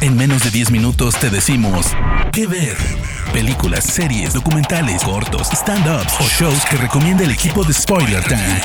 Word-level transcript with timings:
En 0.00 0.16
menos 0.16 0.44
de 0.44 0.50
10 0.50 0.70
minutos 0.70 1.18
te 1.18 1.30
decimos 1.30 1.86
qué 2.32 2.46
ver. 2.46 2.76
Películas, 3.32 3.84
series, 3.84 4.34
documentales, 4.34 5.02
cortos, 5.02 5.48
stand-ups 5.50 6.20
o 6.20 6.24
shows 6.24 6.64
que 6.66 6.76
recomienda 6.76 7.24
el 7.24 7.30
equipo 7.30 7.64
de 7.64 7.72
Spoiler 7.72 8.22
Time. 8.24 8.60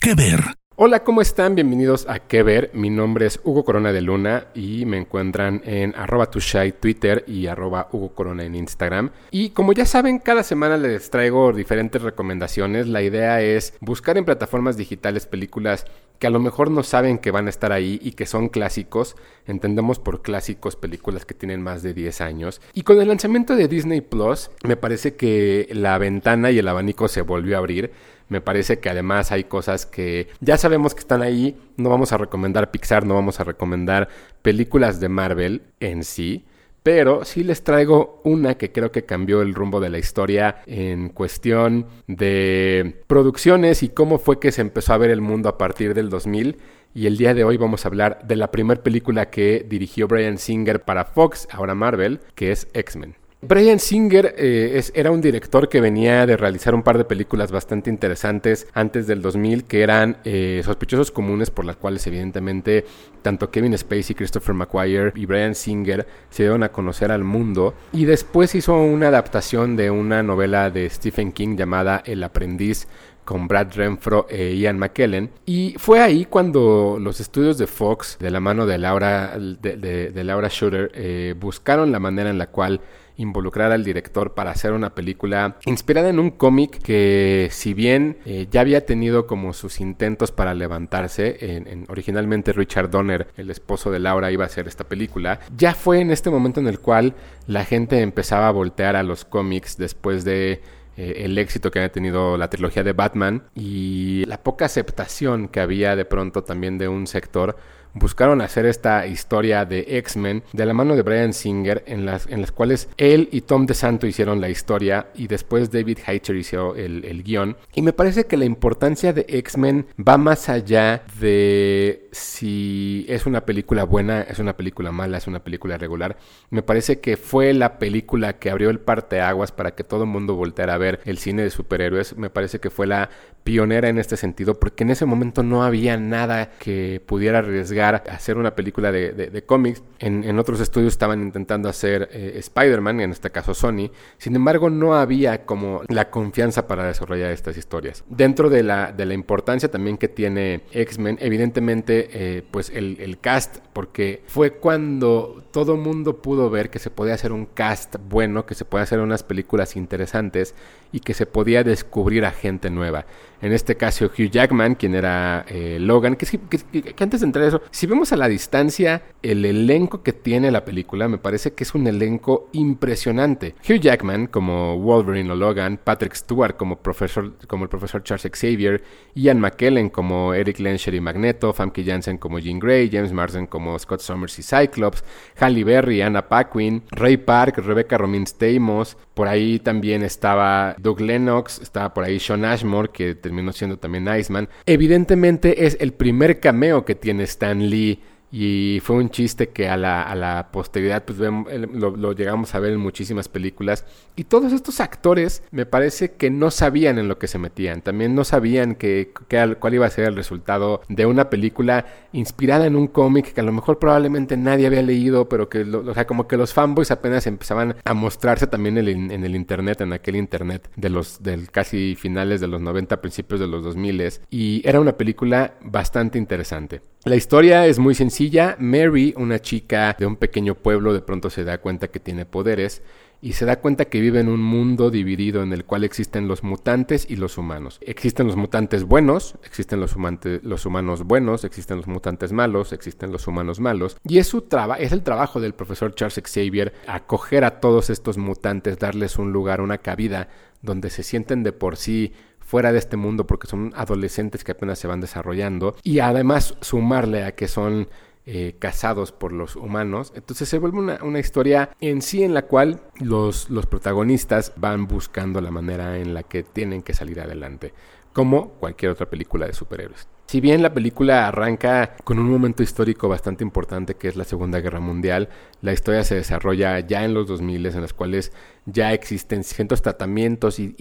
¿Qué 0.00 0.14
ver? 0.14 0.58
Hola, 0.80 1.02
¿cómo 1.02 1.20
están? 1.20 1.56
Bienvenidos 1.56 2.06
a 2.08 2.20
¿Qué 2.20 2.44
ver? 2.44 2.70
Mi 2.72 2.88
nombre 2.88 3.26
es 3.26 3.40
Hugo 3.42 3.64
Corona 3.64 3.92
de 3.92 4.00
Luna 4.00 4.46
y 4.54 4.84
me 4.86 4.96
encuentran 4.96 5.60
en 5.64 5.92
arroba 5.96 6.30
tushai 6.30 6.70
Twitter 6.70 7.24
y 7.26 7.48
arroba 7.48 7.88
Hugo 7.90 8.14
Corona 8.14 8.44
en 8.44 8.54
Instagram. 8.54 9.10
Y 9.32 9.50
como 9.50 9.72
ya 9.72 9.84
saben, 9.84 10.20
cada 10.20 10.44
semana 10.44 10.76
les 10.76 11.10
traigo 11.10 11.52
diferentes 11.52 12.00
recomendaciones. 12.00 12.86
La 12.86 13.02
idea 13.02 13.42
es 13.42 13.74
buscar 13.80 14.18
en 14.18 14.24
plataformas 14.24 14.76
digitales 14.76 15.26
películas 15.26 15.84
que 16.18 16.26
a 16.26 16.30
lo 16.30 16.40
mejor 16.40 16.70
no 16.70 16.82
saben 16.82 17.18
que 17.18 17.30
van 17.30 17.46
a 17.46 17.50
estar 17.50 17.72
ahí 17.72 17.98
y 18.02 18.12
que 18.12 18.26
son 18.26 18.48
clásicos. 18.48 19.16
Entendemos 19.46 19.98
por 19.98 20.22
clásicos 20.22 20.76
películas 20.76 21.24
que 21.24 21.34
tienen 21.34 21.62
más 21.62 21.82
de 21.82 21.94
10 21.94 22.20
años. 22.20 22.60
Y 22.74 22.82
con 22.82 23.00
el 23.00 23.08
lanzamiento 23.08 23.56
de 23.56 23.68
Disney 23.68 24.00
Plus, 24.00 24.50
me 24.64 24.76
parece 24.76 25.14
que 25.14 25.68
la 25.72 25.96
ventana 25.98 26.50
y 26.50 26.58
el 26.58 26.68
abanico 26.68 27.08
se 27.08 27.22
volvió 27.22 27.56
a 27.56 27.58
abrir 27.58 27.92
me 28.28 28.40
parece 28.40 28.78
que 28.78 28.90
además 28.90 29.32
hay 29.32 29.44
cosas 29.44 29.86
que 29.86 30.28
ya 30.40 30.58
sabemos 30.58 30.94
que 30.94 31.00
están 31.00 31.22
ahí. 31.22 31.56
No 31.76 31.88
vamos 31.88 32.12
a 32.12 32.18
recomendar 32.18 32.70
Pixar, 32.70 33.06
no 33.06 33.14
vamos 33.14 33.40
a 33.40 33.44
recomendar 33.44 34.08
películas 34.42 35.00
de 35.00 35.08
Marvel 35.08 35.62
en 35.80 36.04
sí. 36.04 36.44
Pero 36.88 37.22
sí 37.26 37.44
les 37.44 37.64
traigo 37.64 38.22
una 38.24 38.56
que 38.56 38.72
creo 38.72 38.90
que 38.90 39.04
cambió 39.04 39.42
el 39.42 39.54
rumbo 39.54 39.78
de 39.78 39.90
la 39.90 39.98
historia 39.98 40.62
en 40.64 41.10
cuestión 41.10 41.84
de 42.06 43.02
producciones 43.06 43.82
y 43.82 43.90
cómo 43.90 44.18
fue 44.18 44.40
que 44.40 44.52
se 44.52 44.62
empezó 44.62 44.94
a 44.94 44.96
ver 44.96 45.10
el 45.10 45.20
mundo 45.20 45.50
a 45.50 45.58
partir 45.58 45.92
del 45.92 46.08
2000. 46.08 46.56
Y 46.94 47.06
el 47.06 47.18
día 47.18 47.34
de 47.34 47.44
hoy 47.44 47.58
vamos 47.58 47.84
a 47.84 47.88
hablar 47.88 48.26
de 48.26 48.36
la 48.36 48.50
primera 48.50 48.82
película 48.82 49.28
que 49.28 49.66
dirigió 49.68 50.08
Brian 50.08 50.38
Singer 50.38 50.80
para 50.80 51.04
Fox, 51.04 51.46
ahora 51.50 51.74
Marvel, 51.74 52.20
que 52.34 52.52
es 52.52 52.68
X-Men. 52.72 53.16
Brian 53.40 53.78
Singer 53.78 54.34
eh, 54.36 54.82
era 54.94 55.12
un 55.12 55.20
director 55.20 55.68
que 55.68 55.80
venía 55.80 56.26
de 56.26 56.36
realizar 56.36 56.74
un 56.74 56.82
par 56.82 56.98
de 56.98 57.04
películas 57.04 57.52
bastante 57.52 57.88
interesantes 57.88 58.66
antes 58.74 59.06
del 59.06 59.22
2000 59.22 59.62
que 59.62 59.82
eran 59.82 60.16
eh, 60.24 60.60
sospechosos 60.64 61.12
comunes 61.12 61.48
por 61.48 61.64
las 61.64 61.76
cuales 61.76 62.04
evidentemente 62.08 62.84
tanto 63.22 63.48
Kevin 63.52 63.78
Spacey, 63.78 64.16
Christopher 64.16 64.56
McQuire 64.56 65.12
y 65.14 65.26
Brian 65.26 65.54
Singer 65.54 66.04
se 66.30 66.42
dieron 66.42 66.64
a 66.64 66.70
conocer 66.70 67.12
al 67.12 67.22
mundo 67.22 67.74
y 67.92 68.06
después 68.06 68.56
hizo 68.56 68.74
una 68.74 69.06
adaptación 69.06 69.76
de 69.76 69.92
una 69.92 70.24
novela 70.24 70.70
de 70.70 70.90
Stephen 70.90 71.30
King 71.30 71.56
llamada 71.56 72.02
El 72.04 72.24
aprendiz 72.24 72.88
con 73.24 73.46
Brad 73.46 73.68
Renfro 73.74 74.26
e 74.30 74.56
Ian 74.56 74.78
McKellen. 74.78 75.30
Y 75.44 75.74
fue 75.76 76.00
ahí 76.00 76.24
cuando 76.24 76.96
los 76.98 77.20
estudios 77.20 77.58
de 77.58 77.66
Fox, 77.66 78.16
de 78.18 78.30
la 78.30 78.40
mano 78.40 78.64
de 78.64 78.78
Laura, 78.78 79.36
de, 79.38 80.22
Laura 80.24 80.48
Shooter, 80.50 80.90
eh, 80.94 81.34
buscaron 81.38 81.92
la 81.92 81.98
manera 81.98 82.30
en 82.30 82.38
la 82.38 82.46
cual 82.46 82.80
involucrar 83.18 83.72
al 83.72 83.84
director 83.84 84.32
para 84.32 84.52
hacer 84.52 84.72
una 84.72 84.94
película 84.94 85.56
inspirada 85.66 86.08
en 86.08 86.18
un 86.18 86.30
cómic 86.30 86.80
que 86.80 87.48
si 87.50 87.74
bien 87.74 88.18
eh, 88.24 88.46
ya 88.50 88.62
había 88.62 88.86
tenido 88.86 89.26
como 89.26 89.52
sus 89.52 89.80
intentos 89.80 90.32
para 90.32 90.54
levantarse, 90.54 91.36
en, 91.40 91.84
originalmente 91.88 92.52
Richard 92.52 92.90
Donner, 92.90 93.28
el 93.36 93.50
esposo 93.50 93.90
de 93.90 93.98
Laura, 93.98 94.32
iba 94.32 94.44
a 94.44 94.46
hacer 94.46 94.66
esta 94.66 94.84
película, 94.84 95.40
ya 95.56 95.74
fue 95.74 96.00
en 96.00 96.10
este 96.10 96.30
momento 96.30 96.60
en 96.60 96.68
el 96.68 96.78
cual 96.78 97.14
la 97.46 97.64
gente 97.64 98.00
empezaba 98.00 98.48
a 98.48 98.52
voltear 98.52 98.96
a 98.96 99.02
los 99.02 99.24
cómics 99.24 99.76
después 99.76 100.24
de 100.24 100.62
eh, 100.96 101.24
el 101.24 101.36
éxito 101.38 101.70
que 101.70 101.80
había 101.80 101.92
tenido 101.92 102.36
la 102.36 102.50
trilogía 102.50 102.82
de 102.82 102.92
Batman 102.92 103.42
y 103.54 104.24
la 104.26 104.42
poca 104.42 104.64
aceptación 104.64 105.48
que 105.48 105.60
había 105.60 105.96
de 105.96 106.04
pronto 106.04 106.44
también 106.44 106.78
de 106.78 106.88
un 106.88 107.06
sector 107.06 107.56
buscaron 107.98 108.40
hacer 108.40 108.66
esta 108.66 109.06
historia 109.06 109.64
de 109.64 109.98
X-Men 109.98 110.42
de 110.52 110.66
la 110.66 110.74
mano 110.74 110.96
de 110.96 111.02
Brian 111.02 111.32
Singer, 111.32 111.84
en 111.86 112.06
las, 112.06 112.26
en 112.26 112.40
las 112.40 112.52
cuales 112.52 112.88
él 112.96 113.28
y 113.32 113.42
Tom 113.42 113.66
DeSanto 113.66 114.06
hicieron 114.06 114.40
la 114.40 114.48
historia 114.48 115.08
y 115.14 115.26
después 115.26 115.70
David 115.70 115.98
Hayter 116.06 116.36
hizo 116.36 116.74
el, 116.74 117.04
el 117.04 117.22
guion. 117.22 117.56
Y 117.74 117.82
me 117.82 117.92
parece 117.92 118.26
que 118.26 118.36
la 118.36 118.44
importancia 118.44 119.12
de 119.12 119.26
X-Men 119.28 119.86
va 119.96 120.18
más 120.18 120.48
allá 120.48 121.02
de 121.20 122.08
si 122.12 123.06
es 123.08 123.26
una 123.26 123.44
película 123.44 123.84
buena, 123.84 124.22
es 124.22 124.38
una 124.38 124.56
película 124.56 124.92
mala, 124.92 125.18
es 125.18 125.26
una 125.26 125.40
película 125.40 125.78
regular. 125.78 126.16
Me 126.50 126.62
parece 126.62 127.00
que 127.00 127.16
fue 127.16 127.52
la 127.54 127.78
película 127.78 128.38
que 128.38 128.50
abrió 128.50 128.70
el 128.70 128.80
parteaguas 128.80 129.52
para 129.52 129.72
que 129.72 129.84
todo 129.84 130.04
el 130.04 130.10
mundo 130.10 130.34
volteara 130.34 130.74
a 130.74 130.78
ver 130.78 131.00
el 131.04 131.18
cine 131.18 131.42
de 131.42 131.50
superhéroes. 131.50 132.16
Me 132.16 132.30
parece 132.30 132.58
que 132.60 132.70
fue 132.70 132.86
la 132.86 133.10
pionera 133.44 133.88
en 133.88 133.98
este 133.98 134.16
sentido 134.16 134.58
porque 134.58 134.84
en 134.84 134.90
ese 134.90 135.06
momento 135.06 135.42
no 135.42 135.62
había 135.62 135.96
nada 135.96 136.50
que 136.58 137.02
pudiera 137.06 137.38
arriesgar 137.38 137.87
hacer 137.96 138.36
una 138.36 138.54
película 138.54 138.92
de, 138.92 139.44
cómics. 139.46 139.82
En, 139.98 140.38
otros 140.38 140.60
estudios 140.60 140.92
estaban 140.92 141.22
intentando 141.22 141.68
hacer 141.68 142.08
eh, 142.12 142.34
Spider-Man, 142.36 143.00
en 143.00 143.10
este 143.12 143.30
caso 143.30 143.54
Sony. 143.54 143.90
Sin 144.18 144.36
embargo, 144.36 144.70
no 144.70 144.94
había 144.94 145.44
como 145.44 145.82
la 145.88 146.10
confianza 146.10 146.66
para 146.66 146.86
desarrollar 146.86 147.30
estas 147.30 147.56
historias. 147.56 148.04
Dentro 148.08 148.50
de 148.50 148.62
la, 148.62 148.92
de 148.92 149.06
la 149.06 149.14
importancia 149.14 149.70
también 149.70 149.98
que 149.98 150.08
tiene 150.08 150.62
X-Men, 150.72 151.18
evidentemente, 151.20 152.08
eh, 152.12 152.42
pues 152.50 152.70
el, 152.70 152.98
el, 153.00 153.18
cast, 153.18 153.58
porque 153.72 154.22
fue 154.26 154.52
cuando 154.52 155.44
todo 155.50 155.76
mundo 155.76 156.22
pudo 156.22 156.50
ver 156.50 156.70
que 156.70 156.78
se 156.78 156.90
podía 156.90 157.14
hacer 157.14 157.32
un 157.32 157.46
cast 157.46 157.96
bueno, 158.08 158.46
que 158.46 158.54
se 158.54 158.64
podía 158.64 158.84
hacer 158.84 159.00
unas 159.00 159.22
películas 159.22 159.76
interesantes 159.76 160.54
y 160.92 161.00
que 161.00 161.14
se 161.14 161.26
podía 161.26 161.64
descubrir 161.64 162.24
a 162.24 162.30
gente 162.30 162.70
nueva. 162.70 163.06
En 163.40 163.52
este 163.52 163.76
caso, 163.76 164.06
Hugh 164.06 164.30
Jackman, 164.30 164.74
quien 164.74 164.94
era 164.94 165.44
eh, 165.48 165.78
Logan, 165.80 166.16
que, 166.16 166.26
que, 166.26 167.04
antes 167.04 167.20
de 167.20 167.26
entrar 167.26 167.44
a 167.44 167.48
eso, 167.48 167.62
si 167.70 167.86
vemos 167.86 168.12
a 168.12 168.16
la 168.16 168.28
distancia 168.28 169.02
el 169.22 169.44
elenco 169.44 170.02
que 170.02 170.12
tiene 170.12 170.50
la 170.50 170.64
película, 170.64 171.08
me 171.08 171.18
parece 171.18 171.52
que 171.52 171.64
es 171.64 171.74
un 171.74 171.86
elenco 171.86 172.48
impresionante. 172.52 173.54
Hugh 173.68 173.80
Jackman 173.80 174.26
como 174.26 174.78
Wolverine 174.78 175.30
o 175.32 175.34
Logan, 175.34 175.78
Patrick 175.82 176.14
Stewart 176.14 176.56
como, 176.56 176.74
el 176.74 177.68
profesor 177.68 178.02
Charles 178.02 178.30
Xavier, 178.32 178.82
Ian 179.14 179.40
McKellen 179.40 179.90
como 179.90 180.34
Eric 180.34 180.58
Lensher 180.60 180.94
y 180.94 181.00
Magneto, 181.00 181.52
Famke 181.52 181.84
Janssen 181.84 182.18
como 182.18 182.38
Jean 182.38 182.58
Grey, 182.58 182.88
James 182.90 183.12
Marsden 183.12 183.46
como 183.46 183.78
Scott 183.78 184.00
Summers 184.00 184.38
y 184.38 184.42
Cyclops, 184.42 185.04
Halle 185.38 185.64
Berry, 185.64 186.02
Anna 186.02 186.28
Paquin, 186.28 186.82
Ray 186.90 187.16
Park, 187.16 187.58
Rebecca 187.58 187.98
Romijn 187.98 188.26
Stamos, 188.26 188.96
por 189.18 189.26
ahí 189.26 189.58
también 189.58 190.04
estaba 190.04 190.76
Doug 190.78 191.00
Lennox, 191.00 191.60
estaba 191.60 191.92
por 191.92 192.04
ahí 192.04 192.20
Sean 192.20 192.44
Ashmore, 192.44 192.90
que 192.92 193.16
terminó 193.16 193.50
siendo 193.50 193.76
también 193.76 194.06
Iceman. 194.06 194.48
Evidentemente 194.64 195.66
es 195.66 195.76
el 195.80 195.92
primer 195.92 196.38
cameo 196.38 196.84
que 196.84 196.94
tiene 196.94 197.24
Stan 197.24 197.68
Lee 197.68 198.00
y 198.30 198.80
fue 198.82 198.96
un 198.96 199.10
chiste 199.10 199.48
que 199.48 199.68
a 199.68 199.76
la, 199.76 200.02
a 200.02 200.14
la 200.14 200.48
posteridad 200.52 201.04
pues 201.04 201.18
lo, 201.18 202.12
llegamos 202.12 202.54
a 202.54 202.60
ver 202.60 202.72
en 202.72 202.80
muchísimas 202.80 203.28
películas. 203.28 203.84
Y 204.16 204.24
todos 204.24 204.52
estos 204.52 204.80
actores 204.80 205.42
me 205.50 205.66
parece 205.66 206.12
que 206.12 206.30
no 206.30 206.50
sabían 206.50 206.98
en 206.98 207.08
lo 207.08 207.18
que 207.18 207.26
se 207.26 207.38
metían. 207.38 207.82
También 207.82 208.14
no 208.14 208.24
sabían 208.24 208.74
que, 208.74 209.12
cuál 209.60 209.74
iba 209.74 209.86
a 209.86 209.90
ser 209.90 210.06
el 210.06 210.16
resultado 210.16 210.82
de 210.88 211.06
una 211.06 211.30
película 211.30 211.86
inspirada 212.12 212.66
en 212.66 212.76
un 212.76 212.88
cómic 212.88 213.32
que 213.32 213.40
a 213.40 213.44
lo 213.44 213.52
mejor 213.52 213.78
probablemente 213.78 214.36
nadie 214.36 214.66
había 214.66 214.82
leído, 214.82 215.28
pero 215.28 215.48
que, 215.48 215.62
o 215.62 215.94
sea, 215.94 216.06
como 216.06 216.28
que 216.28 216.36
los 216.36 216.52
fanboys 216.52 216.90
apenas 216.90 217.26
empezaban 217.26 217.76
a 217.84 217.94
mostrarse 217.94 218.46
también 218.46 218.78
en 218.78 218.88
el, 219.24 219.34
internet, 219.34 219.80
en 219.80 219.92
aquel 219.92 220.16
internet 220.16 220.70
de 220.76 220.88
los 220.90 221.22
del 221.22 221.50
casi 221.50 221.94
finales 221.94 222.40
de 222.40 222.48
los 222.48 222.60
90, 222.60 223.00
principios 223.00 223.40
de 223.40 223.46
los 223.46 223.62
2000 223.64 223.88
y 224.30 224.62
era 224.64 224.80
una 224.80 224.96
película 224.96 225.54
bastante 225.62 226.18
interesante. 226.18 226.80
La 227.08 227.16
historia 227.16 227.66
es 227.66 227.78
muy 227.78 227.94
sencilla. 227.94 228.54
Mary, 228.60 229.14
una 229.16 229.38
chica 229.38 229.96
de 229.98 230.04
un 230.04 230.16
pequeño 230.16 230.54
pueblo, 230.54 230.92
de 230.92 231.00
pronto 231.00 231.30
se 231.30 231.42
da 231.42 231.56
cuenta 231.56 231.88
que 231.88 232.00
tiene 232.00 232.26
poderes 232.26 232.82
y 233.22 233.32
se 233.32 233.46
da 233.46 233.60
cuenta 233.60 233.86
que 233.86 234.02
vive 234.02 234.20
en 234.20 234.28
un 234.28 234.42
mundo 234.42 234.90
dividido 234.90 235.42
en 235.42 235.54
el 235.54 235.64
cual 235.64 235.84
existen 235.84 236.28
los 236.28 236.44
mutantes 236.44 237.06
y 237.08 237.16
los 237.16 237.38
humanos. 237.38 237.78
Existen 237.80 238.26
los 238.26 238.36
mutantes 238.36 238.84
buenos, 238.84 239.36
existen 239.42 239.80
los, 239.80 239.96
humanos 239.96 241.02
buenos, 241.04 241.44
existen 241.44 241.78
los 241.78 241.86
mutantes 241.86 242.32
malos, 242.32 242.74
existen 242.74 243.10
los 243.10 243.26
humanos 243.26 243.58
malos. 243.58 243.96
Y 244.04 244.18
es, 244.18 244.26
su 244.26 244.46
es 244.78 244.92
el 244.92 245.02
trabajo 245.02 245.40
del 245.40 245.54
profesor 245.54 245.94
Charles 245.94 246.20
Xavier 246.22 246.74
acoger 246.86 247.44
a 247.44 247.58
todos 247.58 247.88
estos 247.88 248.18
mutantes, 248.18 248.78
darles 248.78 249.18
un 249.18 249.32
lugar, 249.32 249.62
una 249.62 249.78
cabida 249.78 250.28
donde 250.60 250.90
se 250.90 251.02
sienten 251.02 251.42
de 251.42 251.52
por 251.52 251.78
sí 251.78 252.12
fuera 252.48 252.72
de 252.72 252.78
este 252.78 252.96
mundo 252.96 253.26
porque 253.26 253.46
son 253.46 253.74
adolescentes 253.76 254.42
que 254.42 254.52
apenas 254.52 254.78
se 254.78 254.88
van 254.88 255.02
desarrollando 255.02 255.76
y 255.82 255.98
además 255.98 256.56
sumarle 256.62 257.24
a 257.24 257.32
que 257.32 257.46
son 257.46 257.88
eh, 258.24 258.56
cazados 258.58 259.12
por 259.12 259.32
los 259.32 259.54
humanos. 259.54 260.14
Entonces 260.16 260.48
se 260.48 260.58
vuelve 260.58 260.78
una, 260.78 260.98
una, 261.02 261.18
historia 261.18 261.70
en 261.78 262.00
sí 262.00 262.22
en 262.22 262.32
la 262.32 262.46
cual 262.46 262.80
los, 263.00 263.50
los 263.50 263.66
protagonistas 263.66 264.54
van 264.56 264.86
buscando 264.86 265.42
la 265.42 265.50
manera 265.50 265.98
en 265.98 266.14
la 266.14 266.22
que 266.22 266.42
tienen 266.42 266.80
que 266.80 266.94
salir 266.94 267.20
adelante, 267.20 267.74
como 268.14 268.52
cualquier 268.52 268.92
otra 268.92 269.10
película 269.10 269.46
de 269.46 269.52
superhéroes. 269.52 270.08
Si 270.28 270.42
bien 270.42 270.62
la 270.62 270.74
película 270.74 271.26
arranca 271.26 271.96
con 272.04 272.18
un 272.18 272.30
momento 272.30 272.62
histórico 272.62 273.08
bastante 273.08 273.42
importante 273.42 273.94
que 273.94 274.08
es 274.08 274.16
la 274.16 274.24
Segunda 274.24 274.60
Guerra 274.60 274.78
Mundial, 274.78 275.30
la 275.62 275.72
historia 275.72 276.04
se 276.04 276.16
desarrolla 276.16 276.80
ya 276.80 277.02
en 277.06 277.14
los 277.14 277.26
2000 277.26 277.64
en 277.64 277.80
las 277.80 277.94
cuales 277.94 278.30
ya 278.70 278.92
existen 278.92 279.44
ciertos 279.44 279.80
tratamientos 279.80 280.58
y, 280.58 280.74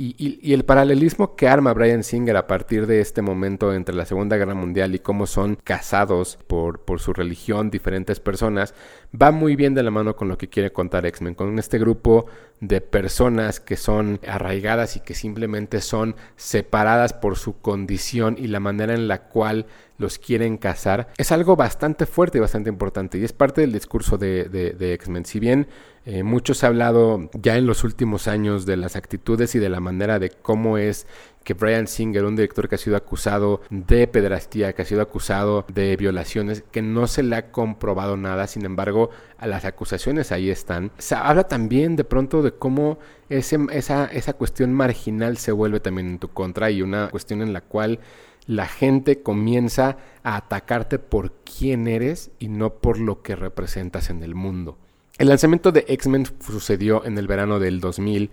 el 0.54 0.66
paralelismo 0.66 1.36
que 1.36 1.48
arma 1.48 1.74
Brian 1.74 2.04
Singer 2.04 2.36
a 2.36 2.48
partir 2.48 2.86
de 2.86 3.00
este 3.00 3.22
momento 3.22 3.74
entre 3.74 3.95
la 3.95 4.06
Segunda 4.06 4.36
Guerra 4.36 4.56
Mundial 4.56 4.94
y 4.94 5.00
cómo 5.00 5.25
son 5.25 5.57
casados 5.63 6.38
por, 6.48 6.81
por 6.81 7.00
su 7.00 7.13
religión 7.13 7.69
diferentes 7.69 8.19
personas, 8.19 8.74
va 9.19 9.31
muy 9.31 9.56
bien 9.56 9.74
de 9.74 9.84
la 9.84 9.92
mano 9.92 10.16
con 10.16 10.28
lo 10.28 10.38
que 10.38 10.50
quiere 10.50 10.72
contar 10.72 11.06
X-Men, 11.06 11.36
con 11.36 11.57
este 11.60 11.80
grupo 11.80 12.25
de 12.60 12.81
personas 12.81 13.60
que 13.60 13.78
son 13.78 14.19
arraigadas 14.28 14.98
y 14.98 15.00
que 15.00 15.13
simplemente 15.13 15.80
son 15.80 16.16
separadas 16.36 17.13
por 17.13 17.38
su 17.38 17.60
condición 17.60 18.36
y 18.38 18.48
la 18.48 18.60
manera 18.60 18.94
en 18.94 19.07
la 19.07 19.24
cual 19.30 19.68
los 19.98 20.20
quieren 20.20 20.58
casar, 20.58 21.10
es 21.18 21.32
algo 21.32 21.56
bastante 21.56 22.06
fuerte 22.06 22.38
y 22.38 22.42
bastante 22.42 22.70
importante 22.70 23.18
y 23.18 23.24
es 23.24 23.34
parte 23.34 23.62
del 23.62 23.72
discurso 23.72 24.18
de, 24.18 24.46
de, 24.46 24.94
X-Men. 24.94 25.26
Si 25.26 25.40
bien 25.40 25.68
eh, 26.06 26.24
mucho 26.24 26.54
se 26.54 26.66
ha 26.66 26.70
hablado 26.70 27.30
ya 27.34 27.58
en 27.58 27.66
los 27.66 27.84
últimos 27.84 28.28
años 28.28 28.66
de 28.66 28.78
las 28.78 28.96
actitudes 28.96 29.56
y 29.56 29.60
de 29.60 29.70
la 29.70 29.80
manera 29.80 30.20
de 30.20 30.30
cómo 30.30 30.78
es 30.78 31.08
que 31.44 31.54
Brian 31.54 31.88
Singer, 31.88 32.26
un 32.26 32.36
director 32.36 32.68
que 32.68 32.76
ha 32.76 32.78
sido 32.78 32.98
acusado 32.98 33.62
de 33.70 34.06
pederastía, 34.08 34.74
que 34.74 34.82
ha 34.82 34.86
sido 34.86 35.02
acusado 35.02 35.66
de 35.70 35.96
violaciones, 35.96 36.62
que 36.72 36.82
no 36.82 37.08
se 37.08 37.24
le 37.24 37.38
ha 37.38 37.52
comprobado 37.52 38.18
nada, 38.18 38.48
sin 38.48 38.66
embargo, 38.66 39.12
a 39.38 39.48
las 39.48 39.64
acusaciones 39.64 40.34
ahí 40.34 40.50
están. 40.50 40.92
Se 40.98 41.16
habla 41.16 41.48
también 41.48 41.96
de 41.96 42.04
pronto 42.04 42.42
de 42.44 42.52
cómo 42.52 43.00
ese, 43.30 43.60
esa, 43.72 44.08
esa 44.08 44.34
cuestión 44.34 44.74
marginal 44.74 45.38
se 45.38 45.54
vuelve 45.54 45.80
también 45.80 46.10
en 46.10 46.20
tu 46.20 46.28
contra 46.28 46.70
y 46.70 46.82
una 46.82 47.08
cuestión 47.12 47.42
en 47.42 47.54
la 47.54 47.62
cual 47.62 48.02
la 48.48 48.66
gente 48.66 49.22
comienza 49.22 49.98
a 50.24 50.38
atacarte 50.38 51.00
por 51.00 51.34
quién 51.44 51.88
eres 51.88 52.32
y 52.40 52.48
no 52.48 52.76
por 52.76 52.98
lo 52.98 53.22
que 53.22 53.36
representas 53.36 54.10
en 54.10 54.24
el 54.24 54.34
mundo. 54.34 54.78
El 55.18 55.30
lanzamiento 55.30 55.72
de 55.72 55.86
X-Men 55.88 56.28
sucedió 56.40 57.06
en 57.06 57.18
el 57.18 57.28
verano 57.28 57.60
del 57.60 57.80
2000, 57.82 58.30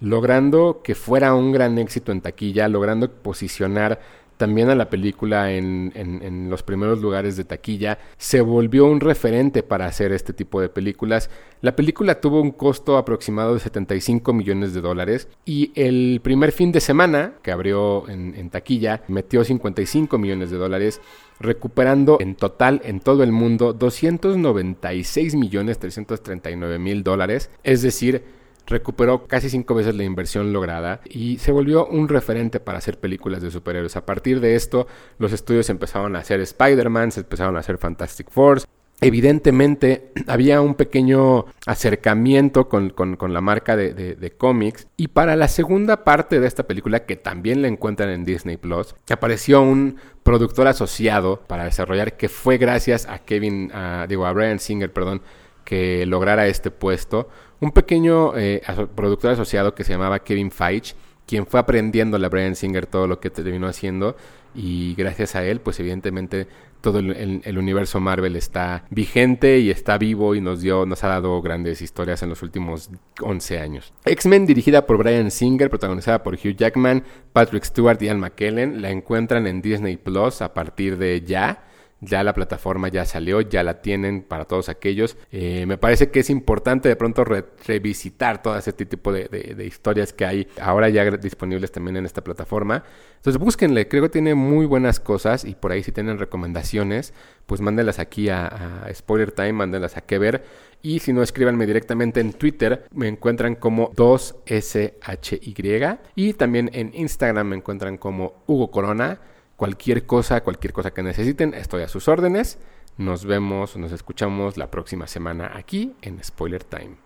logrando 0.00 0.82
que 0.84 0.94
fuera 0.94 1.34
un 1.34 1.50
gran 1.52 1.78
éxito 1.78 2.12
en 2.12 2.20
taquilla, 2.20 2.68
logrando 2.68 3.10
posicionar 3.10 4.00
también 4.36 4.70
a 4.70 4.74
la 4.74 4.90
película 4.90 5.52
en, 5.52 6.48
los 6.50 6.62
primeros 6.62 7.00
lugares 7.00 7.36
de 7.36 7.44
taquilla, 7.44 7.98
se 8.16 8.40
volvió 8.40 8.86
un 8.86 9.00
referente 9.00 9.62
para 9.62 9.86
hacer 9.86 10.12
este 10.12 10.32
tipo 10.32 10.60
de 10.60 10.68
películas. 10.68 11.30
La 11.62 11.74
película 11.74 12.20
tuvo 12.20 12.40
un 12.40 12.52
costo 12.52 12.96
aproximado 12.98 13.54
de 13.54 13.60
75 13.60 14.32
millones 14.32 14.74
de 14.74 14.80
dólares 14.80 15.28
y 15.44 15.72
el 15.74 16.20
primer 16.22 16.52
fin 16.52 16.72
de 16.72 16.80
semana 16.80 17.34
que 17.42 17.50
abrió 17.50 18.08
en, 18.08 18.34
en 18.36 18.50
taquilla 18.50 19.02
metió 19.08 19.42
55 19.42 20.18
millones 20.18 20.50
de 20.50 20.58
dólares 20.58 21.00
recuperando 21.38 22.18
en 22.20 22.34
total 22.34 22.80
en 22.84 23.00
todo 23.00 23.22
el 23.22 23.32
mundo 23.32 23.72
296 23.72 25.34
millones 25.34 25.78
339 25.78 26.78
mil 26.78 27.02
dólares, 27.02 27.50
es 27.62 27.82
decir, 27.82 28.35
recuperó 28.66 29.26
casi 29.26 29.48
cinco 29.48 29.74
veces 29.74 29.94
la 29.94 30.04
inversión 30.04 30.52
lograda 30.52 31.00
y 31.04 31.38
se 31.38 31.52
volvió 31.52 31.86
un 31.86 32.08
referente 32.08 32.60
para 32.60 32.78
hacer 32.78 32.98
películas 32.98 33.40
de 33.42 33.50
superhéroes. 33.50 33.96
A 33.96 34.04
partir 34.04 34.40
de 34.40 34.54
esto, 34.54 34.86
los 35.18 35.32
estudios 35.32 35.70
empezaron 35.70 36.16
a 36.16 36.20
hacer 36.20 36.40
Spider-Man, 36.40 37.12
se 37.12 37.20
empezaron 37.20 37.56
a 37.56 37.60
hacer 37.60 37.78
Fantastic 37.78 38.30
Four. 38.30 38.62
Evidentemente 39.00 40.10
había 40.26 40.60
un 40.60 40.74
pequeño 40.74 41.46
acercamiento 41.66 42.68
con, 42.68 42.92
la 43.28 43.40
marca 43.40 43.76
de, 43.76 44.34
cómics 44.36 44.88
y 44.96 45.08
para 45.08 45.36
la 45.36 45.48
segunda 45.48 46.04
parte 46.04 46.40
de 46.40 46.46
esta 46.46 46.66
película 46.66 47.04
que 47.04 47.16
también 47.16 47.62
la 47.62 47.68
encuentran 47.68 48.10
en 48.10 48.24
Disney 48.24 48.56
Plus 48.56 48.94
apareció 49.10 49.62
un 49.62 49.96
productor 50.22 50.66
asociado 50.66 51.42
para 51.46 51.64
desarrollar 51.64 52.16
que 52.16 52.28
fue 52.28 52.58
gracias 52.58 53.06
a 53.06 53.18
Kevin, 53.20 53.70
digo 54.08 54.26
a 54.26 54.32
Brian 54.32 54.58
Singer, 54.58 54.92
perdón, 54.92 55.22
que 55.66 56.06
lograra 56.06 56.46
este 56.46 56.70
puesto 56.70 57.28
un 57.60 57.72
pequeño 57.72 58.36
eh, 58.36 58.62
productor 58.94 59.32
asociado 59.32 59.74
que 59.74 59.84
se 59.84 59.92
llamaba 59.92 60.20
Kevin 60.20 60.50
Feige, 60.50 60.94
quien 61.26 61.46
fue 61.46 61.60
aprendiendo 61.60 62.16
a 62.16 62.28
Brian 62.28 62.54
Singer 62.54 62.86
todo 62.86 63.06
lo 63.06 63.18
que 63.18 63.30
terminó 63.30 63.66
haciendo 63.66 64.16
y 64.54 64.94
gracias 64.94 65.34
a 65.34 65.44
él, 65.44 65.60
pues 65.60 65.78
evidentemente 65.80 66.46
todo 66.80 67.00
el, 67.00 67.58
universo 67.58 67.98
Marvel 67.98 68.36
está 68.36 68.84
vigente 68.90 69.58
y 69.58 69.70
está 69.70 69.98
vivo 69.98 70.34
y 70.34 70.40
nos 70.40 70.60
dio, 70.60 70.86
nos 70.86 71.02
ha 71.02 71.08
dado 71.08 71.42
grandes 71.42 71.82
historias 71.82 72.22
en 72.22 72.28
los 72.28 72.42
últimos 72.42 72.90
11 73.20 73.58
años. 73.58 73.92
X-Men 74.04 74.46
dirigida 74.46 74.86
por 74.86 74.98
Brian 74.98 75.30
Singer, 75.30 75.68
protagonizada 75.68 76.22
por 76.22 76.34
Hugh 76.34 76.56
Jackman, 76.56 77.02
Patrick 77.32 77.64
Stewart 77.64 78.00
y 78.00 78.06
Ian 78.06 78.20
McKellen, 78.20 78.80
la 78.80 78.90
encuentran 78.90 79.46
en 79.46 79.60
Disney 79.60 79.96
Plus 79.96 80.40
a 80.42 80.54
partir 80.54 80.96
de 80.96 81.22
ya. 81.22 81.64
Ya 82.00 82.22
la 82.22 82.34
plataforma 82.34 82.88
ya 82.88 83.06
salió, 83.06 83.40
ya 83.40 83.62
la 83.62 83.80
tienen 83.80 84.22
para 84.22 84.44
todos 84.44 84.68
aquellos. 84.68 85.16
Eh, 85.32 85.64
me 85.66 85.78
parece 85.78 86.10
que 86.10 86.20
es 86.20 86.28
importante 86.28 86.90
de 86.90 86.96
pronto 86.96 87.24
revisitar 87.24 88.42
todo 88.42 88.58
este 88.58 88.84
tipo 88.84 89.12
de, 89.12 89.64
historias 89.66 90.12
que 90.12 90.26
hay 90.26 90.46
ahora 90.60 90.90
ya 90.90 91.10
disponibles 91.12 91.72
también 91.72 91.96
en 91.96 92.04
esta 92.04 92.22
plataforma. 92.22 92.84
Entonces 93.16 93.40
búsquenle, 93.40 93.88
creo 93.88 94.02
que 94.02 94.10
tiene 94.10 94.34
muy 94.34 94.66
buenas 94.66 95.00
cosas 95.00 95.46
y 95.46 95.54
por 95.54 95.72
ahí 95.72 95.82
si 95.82 95.90
tienen 95.90 96.18
recomendaciones, 96.18 97.14
pues 97.46 97.62
mándenlas 97.62 97.98
aquí 97.98 98.28
a, 98.28 98.86
Spoiler 98.92 99.32
Time, 99.32 99.54
mándenlas 99.54 99.96
a 99.96 100.02
que 100.02 100.18
ver. 100.18 100.44
Y 100.82 100.98
si 100.98 101.14
no, 101.14 101.22
escríbanme 101.22 101.66
directamente 101.66 102.20
en 102.20 102.34
Twitter, 102.34 102.84
me 102.92 103.08
encuentran 103.08 103.54
como 103.54 103.90
2SHY. 103.92 105.98
Y 106.14 106.34
también 106.34 106.68
en 106.74 106.90
Instagram 106.94 107.48
me 107.48 107.56
encuentran 107.56 107.96
como 107.96 108.42
Hugo 108.46 108.70
Corona. 108.70 109.18
Cualquier 109.56 110.06
cosa, 110.06 110.42
cualquier 110.42 110.72
cosa 110.72 110.92
que 110.92 111.02
necesiten, 111.02 111.54
estoy 111.54 111.82
a 111.82 111.88
sus 111.88 112.08
órdenes. 112.08 112.58
Nos 112.98 113.24
vemos, 113.24 113.76
nos 113.76 113.92
escuchamos 113.92 114.56
la 114.56 114.70
próxima 114.70 115.06
semana 115.06 115.52
aquí 115.54 115.94
en 116.02 116.22
Spoiler 116.22 116.64
Time. 116.64 116.96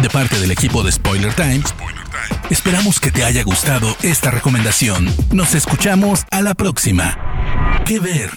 De 0.00 0.08
parte 0.10 0.38
del 0.38 0.50
equipo 0.50 0.82
de 0.82 0.92
Spoiler 0.92 1.34
Time, 1.34 1.62
esperamos 2.50 3.00
que 3.00 3.10
te 3.10 3.24
haya 3.24 3.42
gustado 3.42 3.88
esta 4.02 4.30
recomendación. 4.30 5.06
Nos 5.32 5.54
escuchamos 5.54 6.24
a 6.30 6.42
la 6.42 6.54
próxima. 6.54 7.82
¿Qué 7.86 7.98
ver? 7.98 8.30